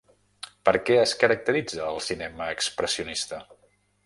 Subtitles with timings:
[0.69, 3.45] Per què es caracteritza el cinema expressionista?